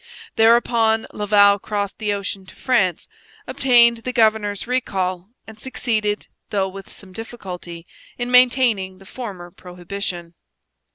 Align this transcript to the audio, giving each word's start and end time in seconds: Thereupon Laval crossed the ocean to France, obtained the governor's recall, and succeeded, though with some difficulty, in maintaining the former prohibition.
Thereupon 0.35 1.05
Laval 1.13 1.59
crossed 1.59 1.99
the 1.99 2.11
ocean 2.11 2.47
to 2.47 2.55
France, 2.55 3.07
obtained 3.45 3.97
the 3.97 4.11
governor's 4.11 4.65
recall, 4.65 5.29
and 5.45 5.59
succeeded, 5.59 6.25
though 6.49 6.67
with 6.69 6.89
some 6.89 7.13
difficulty, 7.13 7.85
in 8.17 8.31
maintaining 8.31 8.97
the 8.97 9.05
former 9.05 9.51
prohibition. 9.51 10.33